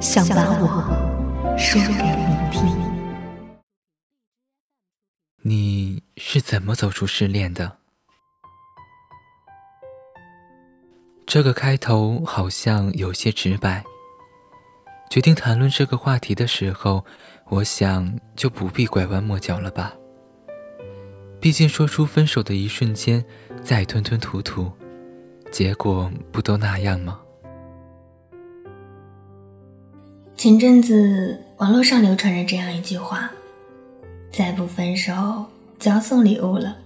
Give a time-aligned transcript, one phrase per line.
[0.00, 2.66] 想把我说给你听。
[5.42, 7.76] 你是怎么走出失恋的？
[11.26, 13.84] 这个开头好像有些直白。
[15.10, 17.04] 决定谈论这个话题的时候，
[17.50, 19.92] 我想就不必拐弯抹角了吧。
[21.38, 23.22] 毕竟说出分手的一瞬间，
[23.62, 24.72] 再吞吞吐吐，
[25.52, 27.20] 结果不都那样吗？
[30.40, 33.30] 前阵子网络上流传着这样一句话
[34.32, 35.44] ：“再不分手
[35.78, 36.78] 就要送礼物了。”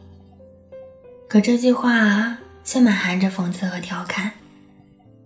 [1.31, 4.33] 可这句话却满含着讽刺和调侃。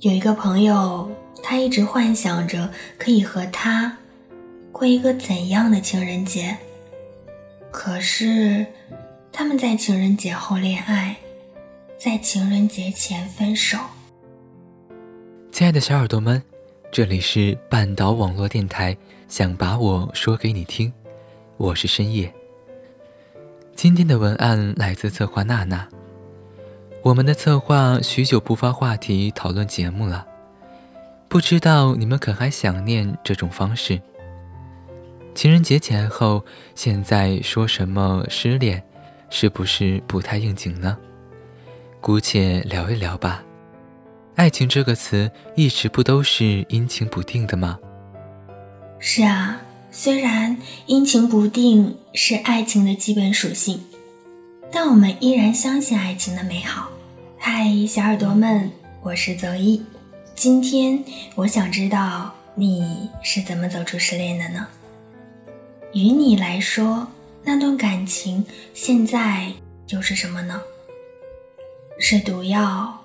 [0.01, 1.11] 有一个朋友，
[1.43, 3.97] 他一直幻想着可以和他
[4.73, 6.55] 过一个怎样的情人节。
[7.71, 8.67] 可是
[9.33, 11.17] 他们在情人节后恋爱，
[11.97, 13.79] 在情人节前分手。
[15.51, 16.43] 亲爱的小耳朵们。
[16.91, 18.97] 这里是半岛网络电台，
[19.28, 20.91] 想把我说给你听，
[21.58, 22.33] 我是深夜。
[23.75, 25.86] 今天的文案来自策划娜娜。
[27.03, 30.26] 我们的策划许久不发话题讨论节目了，
[31.28, 34.00] 不知道你们可还想念这种方式？
[35.34, 36.43] 情人节前后，
[36.75, 38.82] 现在说什么失恋，
[39.28, 40.97] 是不是不太应景呢？
[42.00, 43.44] 姑且聊一聊吧。
[44.38, 47.76] 爱情这个词一直不都是阴晴不定的吗？
[49.00, 49.60] 是啊，
[49.91, 50.56] 虽然
[50.87, 53.82] 阴晴不定是爱情的基本属性，
[54.71, 56.88] 但我们依然相信爱情的美好。
[57.37, 58.71] 嗨，小耳朵们，
[59.03, 59.82] 我是泽一。
[60.37, 61.03] 今天
[61.34, 64.69] 我想知道你是怎么走出失恋的呢？
[65.93, 67.09] 于你来说，
[67.43, 69.53] 那段感情现在
[69.88, 70.62] 又是什么呢？
[71.99, 72.97] 是毒药？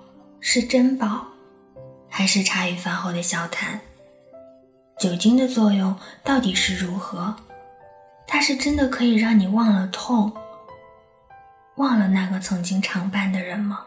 [0.46, 1.26] 是珍宝，
[2.10, 3.80] 还是茶余饭后的笑谈？
[5.00, 7.34] 酒精的作用到底是如何？
[8.28, 10.34] 它是真的可以让你忘了痛，
[11.78, 13.86] 忘了那个曾经常伴的人吗？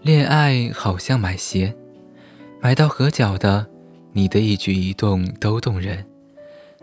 [0.00, 1.76] 恋爱好像买鞋，
[2.60, 3.66] 买到合脚的，
[4.12, 5.98] 你的一举一动都动人；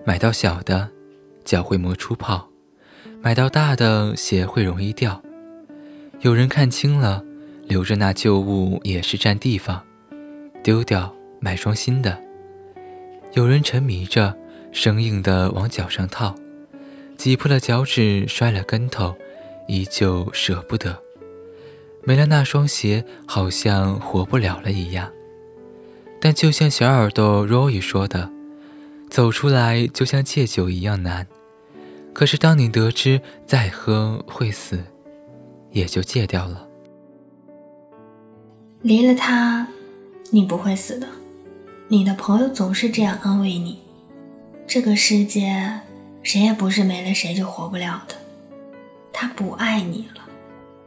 [0.04, 0.90] 买到小的，
[1.46, 2.50] 脚会磨出泡；
[3.22, 5.24] 买到大的，鞋会容易掉。
[6.22, 7.24] 有人看清了，
[7.68, 9.84] 留着那旧物也是占地方，
[10.64, 12.20] 丢掉买双新的。
[13.34, 14.36] 有人沉迷着，
[14.72, 16.34] 生硬的往脚上套，
[17.18, 19.16] 挤破了脚趾，摔了跟头，
[19.68, 21.00] 依旧舍不得。
[22.04, 25.12] 没了那双鞋，好像活不了了一样。
[26.20, 28.32] 但就像小耳朵 Roy 说的，
[29.08, 31.28] 走出来就像戒酒一样难。
[32.12, 34.84] 可是当你得知再喝会死。
[35.78, 36.68] 也就戒掉了。
[38.82, 39.68] 离了他，
[40.32, 41.08] 你不会死的。
[41.88, 43.80] 你的朋友总是这样安慰你。
[44.66, 45.80] 这个世界，
[46.24, 48.16] 谁也不是没了谁就活不了的。
[49.14, 50.22] 他不爱你了，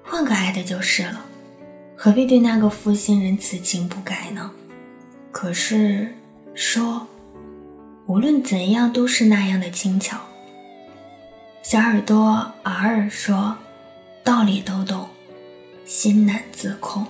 [0.05, 1.25] 换个爱的就是了。
[1.97, 4.50] 何必对那个负心人此情不改呢？
[5.31, 6.15] 可是
[6.55, 7.06] 说，
[8.06, 10.19] 无论怎样都是那样的轻巧。
[11.62, 13.56] 小耳朵尔尔说。
[14.22, 15.08] 道理都懂，
[15.87, 17.06] 心难自控。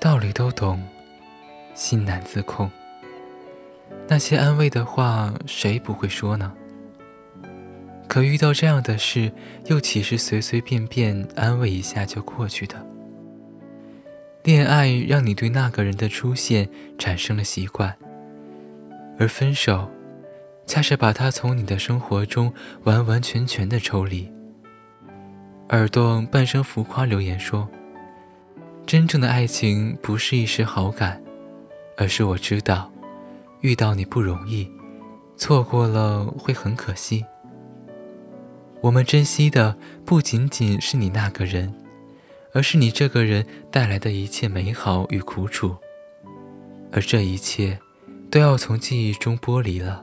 [0.00, 0.82] 道理都懂，
[1.74, 2.70] 心难自控。
[4.08, 6.52] 那些安慰的话，谁不会说呢？
[8.08, 9.30] 可遇到这样的事，
[9.66, 12.74] 又岂是随随便便安慰一下就过去的？
[14.44, 16.68] 恋爱让你对那个人的出现
[16.98, 17.94] 产生了习惯，
[19.18, 19.90] 而分手，
[20.66, 22.50] 恰是把他从你的生活中
[22.84, 24.32] 完完全全的抽离。
[25.70, 27.68] 耳朵半生浮夸留言说
[28.86, 31.22] ：“真正的爱情不是一时好感，
[31.98, 32.90] 而是我知道，
[33.60, 34.66] 遇到你不容易，
[35.36, 37.22] 错过了会很可惜。
[38.80, 39.76] 我们珍惜的
[40.06, 41.74] 不仅仅是你那个人，
[42.54, 45.76] 而是你这个人带来的一切美好与苦楚，
[46.90, 47.78] 而这一切
[48.30, 50.02] 都要从记忆中剥离了。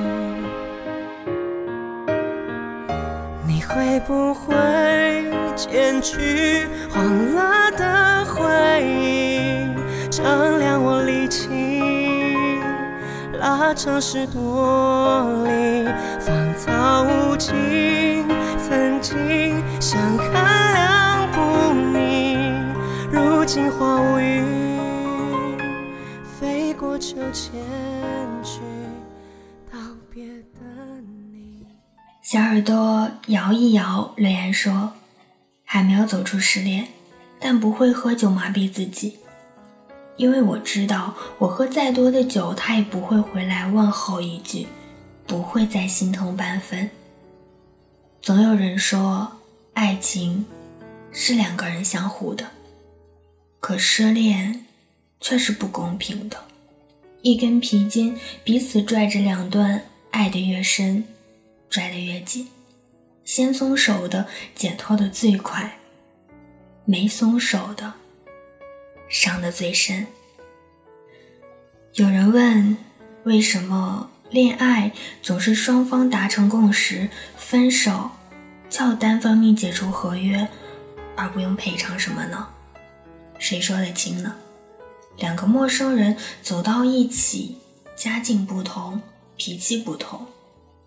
[3.73, 4.53] 会不会
[5.55, 7.03] 剪去黄
[7.33, 9.69] 了的回忆，
[10.09, 11.49] 丈量我力气，
[13.39, 15.87] 拉长十多里，
[16.19, 18.25] 芳草无尽。
[18.57, 20.33] 曾经相看
[20.73, 22.37] 两不腻，
[23.11, 24.43] 如今花无语，
[26.39, 27.61] 飞过秋千
[32.31, 34.93] 小耳朵摇一摇，泪言说
[35.67, 36.87] ：“还没有走出失恋，
[37.41, 39.17] 但不会喝酒麻痹自己，
[40.15, 44.65] 因为我知道，我喝再多的酒，他也不会回来问候一句，
[45.27, 46.89] 不会再心疼半分。
[48.21, 49.29] 总有人说，
[49.73, 50.45] 爱情
[51.11, 52.47] 是两个人相互的，
[53.59, 54.67] 可失恋
[55.19, 56.37] 却是不公平的，
[57.23, 59.81] 一根皮筋彼此拽着两端，
[60.11, 61.03] 爱得越深。”
[61.71, 62.49] 拽得越紧，
[63.23, 65.79] 先松手的解脱的最快，
[66.83, 67.93] 没松手的
[69.07, 70.05] 伤得最深。
[71.93, 72.77] 有人问，
[73.23, 74.91] 为什么恋爱
[75.21, 78.11] 总是双方达成共识，分手
[78.69, 80.45] 就要单方面解除合约，
[81.15, 82.49] 而不用赔偿什么呢？
[83.39, 84.35] 谁说得清呢？
[85.15, 87.59] 两个陌生人走到一起，
[87.95, 89.01] 家境不同，
[89.37, 90.27] 脾气不同。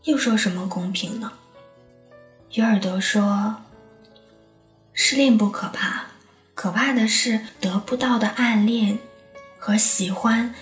[0.05, 1.33] 又说什么公平呢？
[2.51, 3.57] 有耳朵说，
[4.93, 6.05] 失恋不可怕，
[6.55, 8.99] 可怕的是得不到的暗恋
[9.59, 10.55] 和喜欢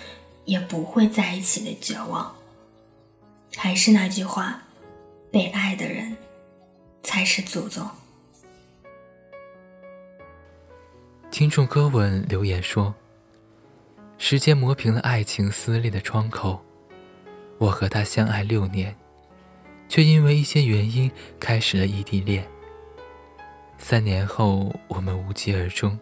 [0.44, 2.36] 也不会在一起的绝望。
[3.56, 4.62] 还是那句话，
[5.32, 6.16] 被爱的人
[7.02, 7.84] 才是祖宗。
[11.32, 12.94] 听众歌吻留言说
[14.18, 16.62] ：“时间磨平了爱情撕裂的窗口，
[17.58, 18.96] 我和他相爱六年。”
[19.92, 22.48] 却因为一些原因开始了异地恋。
[23.76, 25.98] 三年后，我们无疾而终。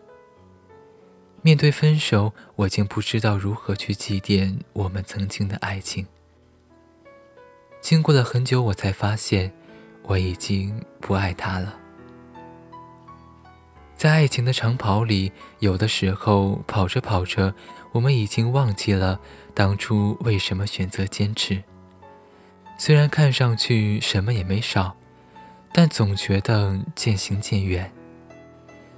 [1.43, 6.07] 面对分手，我竟不知道如何去祭奠我们曾经的爱情。
[7.81, 9.53] 经过了很久，我才发现，
[10.05, 11.77] 我已经不爱他了。
[13.97, 17.53] 在爱情的长跑里，有的时候跑着跑着，
[17.91, 19.19] 我们已经忘记了
[19.53, 21.61] 当初为什么选择坚持。
[22.83, 24.97] 虽然看上去什么也没少，
[25.71, 27.93] 但总觉得渐行渐远。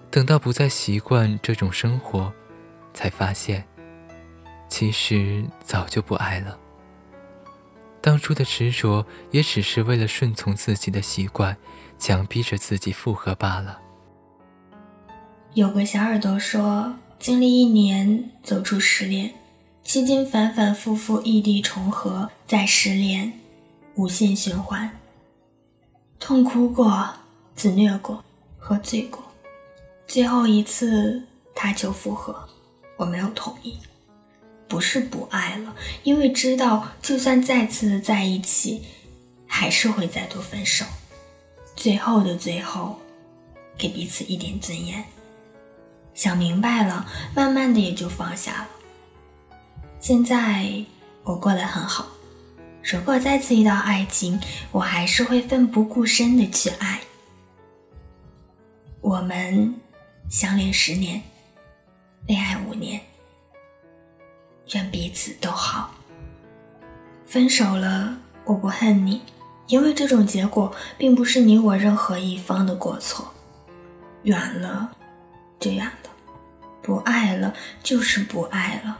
[0.08, 2.32] 等到不再习惯这种生活，
[2.94, 3.64] 才发现，
[4.68, 6.56] 其实早就不爱了。
[8.00, 11.56] 当初的执着也只是为了顺从自己的习惯，
[11.98, 13.80] 强逼着自己复合罢了。
[15.54, 19.34] 有个小耳朵说，经历一年走出失恋，
[19.82, 23.32] 期间反反复复异地重合，再失恋。
[23.94, 24.98] 无限循环，
[26.18, 27.14] 痛哭过，
[27.54, 28.24] 自虐过，
[28.58, 29.22] 喝醉过，
[30.06, 31.22] 最后一次
[31.54, 32.48] 他求复合，
[32.96, 33.78] 我没有同意，
[34.66, 38.82] 不是不爱了，因为知道就算再次在一起，
[39.46, 40.86] 还是会再度分手。
[41.76, 42.98] 最后的最后，
[43.76, 45.04] 给彼此一点尊严。
[46.14, 48.68] 想明白了，慢慢的也就放下了。
[50.00, 50.84] 现在
[51.24, 52.06] 我过得很好。
[52.82, 54.40] 如果再次遇到爱情，
[54.72, 57.00] 我还是会奋不顾身的去爱。
[59.00, 59.74] 我们
[60.28, 61.22] 相恋十年，
[62.26, 63.00] 恋爱五年，
[64.74, 65.94] 愿彼此都好。
[67.24, 69.22] 分手了，我不恨你，
[69.68, 73.32] 因为这种结果并不是你我任何一方的过错。
[74.24, 74.90] 远了，
[75.60, 76.10] 就远了；
[76.82, 78.98] 不爱了，就是不爱了。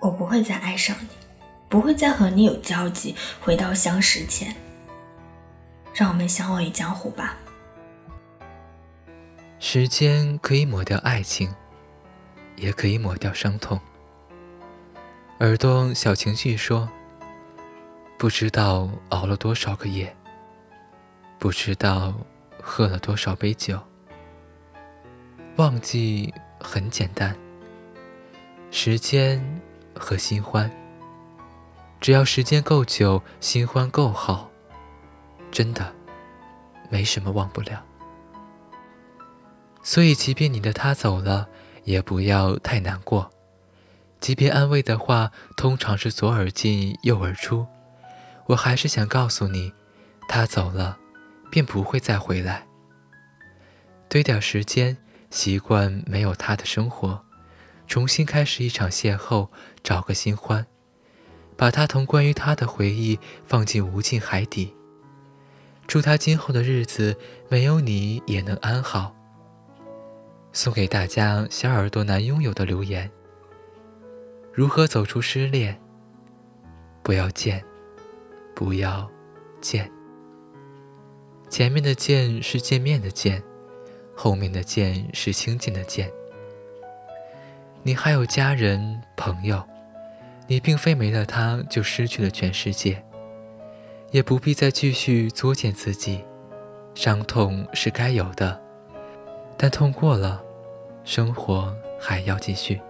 [0.00, 1.27] 我不会再爱上你。
[1.68, 4.54] 不会再和你有交集，回到相识前。
[5.94, 7.36] 让我们相忘于江湖吧。
[9.58, 11.52] 时间可以抹掉爱情，
[12.56, 13.78] 也可以抹掉伤痛。
[15.40, 16.88] 耳朵小情绪说
[18.16, 20.16] ：“不知道熬了多少个夜，
[21.38, 22.14] 不知道
[22.62, 23.80] 喝了多少杯酒。
[25.56, 27.36] 忘记很简单，
[28.70, 29.42] 时间
[29.94, 30.70] 和新欢。
[32.00, 34.50] 只要时间够久，新欢够好，
[35.50, 35.94] 真的
[36.90, 37.84] 没什么忘不了。
[39.82, 41.48] 所以，即便你的他走了，
[41.84, 43.30] 也不要太难过。
[44.20, 47.66] 即便安慰的话通常是左耳进右耳出，
[48.46, 49.72] 我还是想告诉你，
[50.28, 50.98] 他走了，
[51.50, 52.66] 便不会再回来。
[54.08, 54.96] 堆点时间，
[55.30, 57.24] 习惯没有他的生活，
[57.86, 59.48] 重新开始一场邂逅，
[59.82, 60.66] 找个新欢。
[61.58, 64.72] 把他同关于他的回忆放进无尽海底。
[65.88, 67.16] 祝他今后的日子
[67.48, 69.12] 没有你也能安好。
[70.52, 73.10] 送给大家小耳朵难拥有的留言：
[74.52, 75.78] 如何走出失恋？
[77.02, 77.62] 不要见，
[78.54, 79.10] 不要
[79.60, 79.90] 见。
[81.48, 83.42] 前面的见是见面的见，
[84.14, 86.08] 后面的见是亲近的见。
[87.82, 89.60] 你还有家人朋友。
[90.50, 93.04] 你并非没了他就失去了全世界，
[94.10, 96.24] 也不必再继续作践自己。
[96.94, 98.58] 伤痛是该有的，
[99.58, 100.42] 但痛过了，
[101.04, 102.80] 生活还要继续。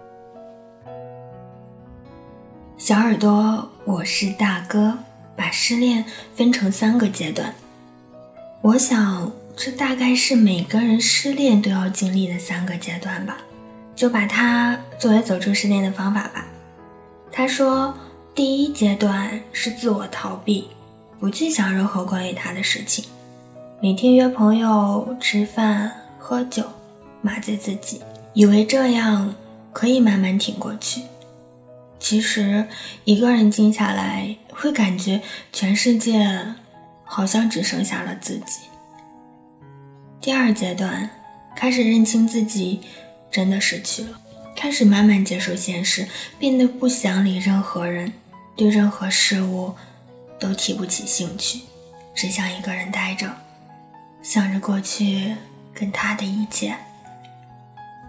[2.77, 4.97] 小耳朵，我是大哥，
[5.35, 7.53] 把失恋分成三个阶段。
[8.61, 13.37] 我想，这大概是每个人失恋都要经历的三个阶段吧，
[13.93, 16.45] 就把它作为走出失恋的方法吧。
[17.31, 17.93] 他说
[18.35, 20.67] ：“第一阶段是自我逃避，
[21.19, 23.05] 不去想任何关于他的事情，
[23.81, 26.63] 每天约朋友吃饭喝酒，
[27.21, 28.01] 麻醉自己，
[28.33, 29.33] 以为这样
[29.71, 31.03] 可以慢慢挺过去。
[31.99, 32.65] 其实
[33.05, 35.21] 一个人静下来，会感觉
[35.53, 36.55] 全世界
[37.03, 38.61] 好像只剩下了自己。
[40.19, 41.09] 第二阶段，
[41.55, 42.81] 开始认清自己
[43.31, 44.19] 真的失去了。”
[44.61, 46.05] 开始慢慢接受现实，
[46.37, 48.11] 变得不想理任何人，
[48.57, 49.73] 对任何事物
[50.37, 51.61] 都提不起兴趣，
[52.13, 53.33] 只想一个人待着，
[54.21, 55.33] 想着过去
[55.73, 56.75] 跟他的一切。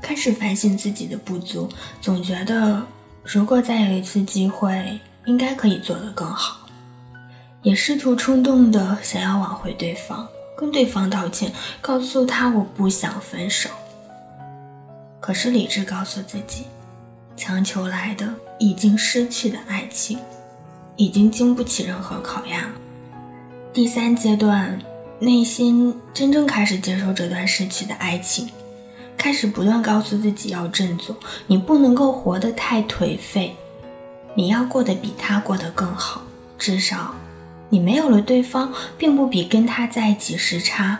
[0.02, 2.84] 开始反省自己的不足，总觉得
[3.22, 6.68] 如果再有一次机会，应该可以做得更好。
[7.62, 10.26] 也试图冲动的想要挽回对方，
[10.58, 13.70] 跟对方道歉，告诉他我不想分手。
[15.20, 16.64] 可是理智告诉自己，
[17.36, 20.18] 强求来的已经失去的爱情，
[20.96, 22.70] 已经经不起任何考验了。
[23.72, 24.80] 第三阶段，
[25.18, 28.48] 内心真正开始接受这段失去的爱情，
[29.16, 31.14] 开始不断告诉自己要振作，
[31.46, 33.54] 你不能够活得太颓废，
[34.34, 36.22] 你要过得比他过得更好。
[36.58, 37.14] 至少，
[37.68, 40.98] 你没有了对方，并不比跟他在一起时差。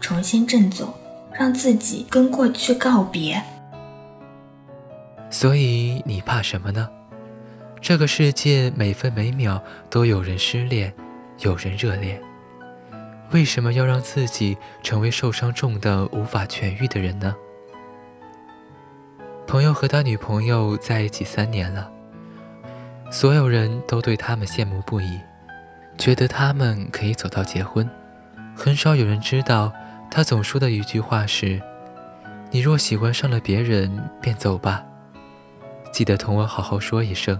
[0.00, 0.92] 重新振作。
[1.36, 3.42] 让自己跟过去告别。
[5.30, 6.88] 所以你怕什么呢？
[7.80, 10.94] 这个世界每分每秒都有人失恋，
[11.40, 12.22] 有人热恋。
[13.32, 17.34] 为什么要让自己成为受伤重的无法痊愈的人呢？
[19.46, 21.90] 朋友和他女朋友在一起三年了，
[23.10, 25.18] 所有人都对他们羡慕不已，
[25.98, 27.88] 觉得他们可以走到结婚。
[28.54, 29.72] 很少有人知道。
[30.14, 31.60] 他总说的一句话是
[32.52, 33.90] ：“你若喜欢上了别人，
[34.22, 34.80] 便走吧，
[35.92, 37.36] 记得同我好好说一声。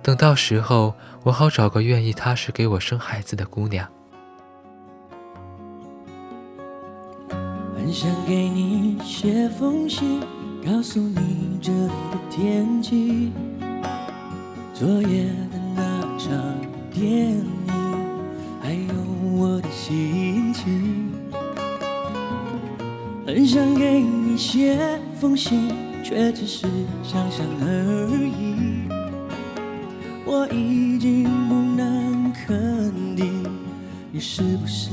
[0.00, 0.94] 等到时候，
[1.24, 3.84] 我好找个愿意踏实给我生孩子的姑娘。”
[7.76, 10.20] 很想给你写封信，
[10.64, 13.32] 告诉你这里的天气，
[14.72, 16.30] 昨夜的那场
[16.92, 17.44] 电影，
[18.62, 18.94] 还有
[19.36, 21.05] 我的心情。
[23.26, 24.78] 很想给你写
[25.20, 25.68] 封信，
[26.04, 26.64] 却只是
[27.02, 28.86] 想想而已。
[30.24, 33.42] 我已经不能肯定，
[34.12, 34.90] 你是不是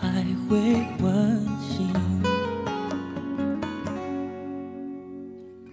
[0.00, 1.92] 还会关心？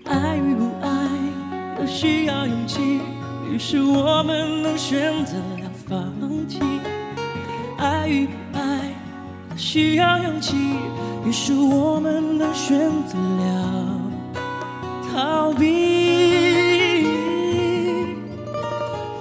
[0.06, 1.08] 爱与不爱
[1.78, 3.00] 都需要勇气，
[3.48, 6.12] 于是我们能选择了放
[6.48, 6.60] 弃。
[7.78, 8.51] 爱与不
[9.62, 10.56] 需要勇气。
[11.24, 14.02] 于是我们都选择了
[15.14, 17.06] 逃避。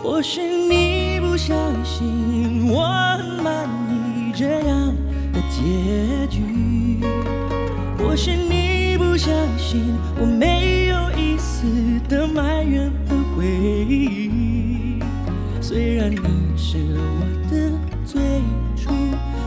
[0.03, 1.55] 或许你不相
[1.85, 2.87] 信我
[3.19, 4.95] 很满意这样
[5.33, 7.05] 的结局，
[7.99, 11.67] 或许你不相信我没有一丝
[12.09, 15.01] 的埋怨和回忆。
[15.61, 16.19] 虽然你
[16.57, 17.71] 是我的
[18.05, 18.21] 最
[18.77, 18.91] 初，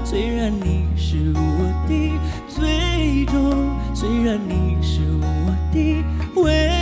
[0.05, 1.39] 虽然你是我
[1.87, 5.25] 的最终，虽然你是我
[5.71, 6.03] 的
[6.35, 6.72] 唯一。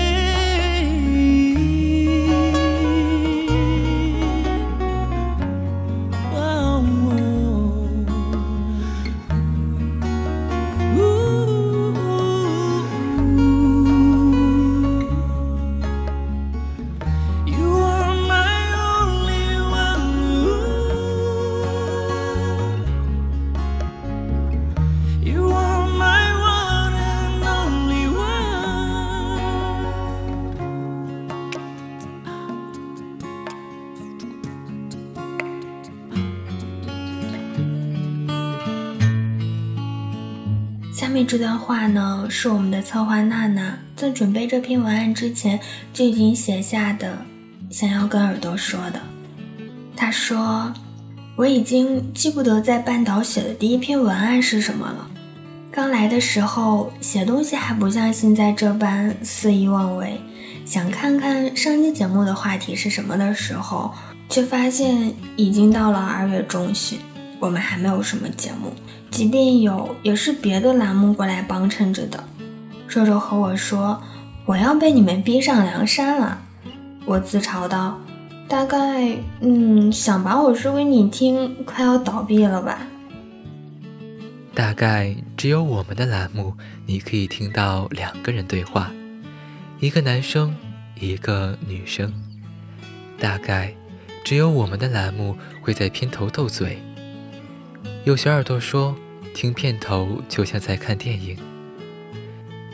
[41.32, 45.58] 这段话呢，是我们的策划娜娜在准备这篇文案之前
[45.94, 47.18] 就已经写下的，
[47.70, 49.00] 想要跟耳朵说的。
[49.96, 50.74] 她说
[51.38, 55.10] ：“我已经记不得在半岛写的第一篇文案是什么了。
[55.72, 60.20] 刚来的时候写东西还不像现在这般肆意妄为，
[60.66, 63.94] 想看看上期节目的话题是什么的时候，
[64.28, 67.00] 却发现已经到了二月中旬，
[67.40, 68.74] 我们还没有什么节目。”
[69.12, 72.24] 即便有，也是别的栏目过来帮衬着的。
[72.88, 74.02] 肉肉和我说
[74.48, 76.42] ：“我要被你们逼上梁山了。”
[77.06, 78.00] 我自嘲道
[78.48, 82.80] ：“大概，嗯，想把我说给你听，快要倒闭了吧？”
[84.56, 86.54] 大概只有我们的栏目，
[86.86, 88.92] 你可以听到两个人对话，
[89.80, 90.56] 一个男生，
[91.00, 92.12] 一个女生。
[93.20, 93.74] 大概
[94.24, 96.82] 只有我们的栏目会在片头斗嘴。
[98.04, 98.96] 有小耳朵说，
[99.32, 101.38] 听片头就像在看电影。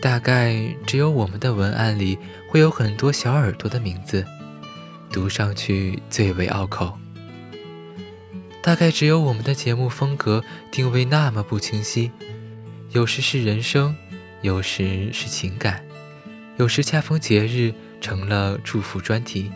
[0.01, 0.55] 大概
[0.85, 2.17] 只有我们的文案里
[2.49, 4.25] 会有很多小耳朵的名字，
[5.11, 6.97] 读上去最为拗口。
[8.61, 12.09] 大概只有我们的节目风格定位那么不清晰，
[12.91, 13.93] 有时是人生，
[14.41, 15.83] 有时是情感，
[16.55, 19.51] 有时恰逢节日成了祝福专题。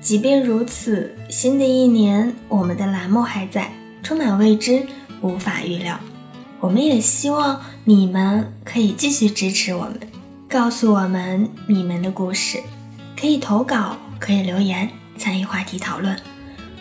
[0.00, 3.70] 即便如此，新的一年我们的栏目还在。
[4.02, 4.86] 充满未知，
[5.20, 5.98] 无法预料。
[6.60, 10.00] 我们也希望你们可以继续支持我们，
[10.48, 12.60] 告诉我们你们的故事，
[13.18, 16.16] 可以投稿，可以留言参与话题讨论。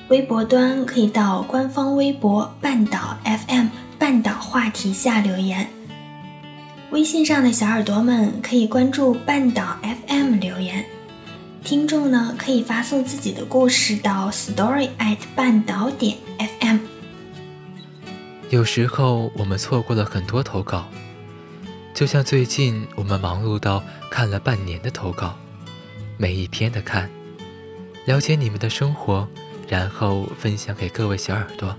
[0.10, 3.67] 微博端可以到官方微博“半岛 FM”
[3.99, 5.67] 半岛话题下留言。
[6.91, 9.77] 微信上的小耳朵们可以关注“半岛
[10.08, 10.86] FM” 留言。
[11.63, 14.88] 听众呢可以发送自己的故事到 story
[15.36, 16.15] 半岛点
[16.62, 16.77] FM。
[18.50, 20.88] 有时候我们错过了很多投稿，
[21.94, 25.38] 就像最近我们忙碌到看了半年的投稿，
[26.18, 27.10] 每一篇的看，
[28.06, 29.28] 了解你们的生活，
[29.68, 31.76] 然后分享给各位小耳朵。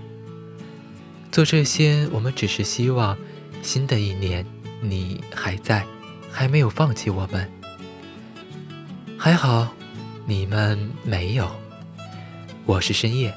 [1.31, 3.17] 做这些，我们只是希望
[3.63, 4.45] 新的一年
[4.79, 5.83] 你还在，
[6.31, 7.51] 还没有放弃我们。
[9.17, 9.69] 还好，
[10.27, 11.49] 你们没有。
[12.67, 13.33] 我是深夜，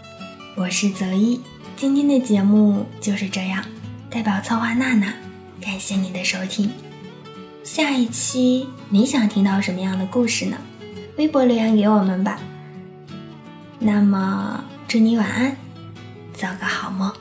[0.55, 1.41] 我是泽一。
[1.83, 3.61] 今天的节目就是这样，
[4.09, 5.13] 代表策划娜娜，
[5.61, 6.71] 感谢你的收听。
[7.65, 10.57] 下一期你想听到什么样的故事呢？
[11.19, 12.39] 微博留言给我们吧。
[13.81, 15.57] 那么祝你晚安，
[16.33, 17.13] 做个好梦。